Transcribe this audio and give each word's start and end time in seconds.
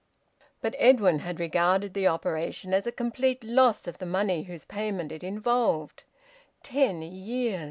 But 0.61 0.73
Edwin 0.79 1.19
had 1.19 1.39
regarded 1.39 1.93
the 1.93 2.07
operation 2.07 2.73
as 2.73 2.87
a 2.87 2.91
complete 2.91 3.43
loss 3.43 3.85
of 3.85 3.99
the 3.99 4.07
money 4.07 4.41
whose 4.41 4.65
payment 4.65 5.11
it 5.11 5.23
involved. 5.23 6.05
Ten 6.63 7.03
years! 7.03 7.59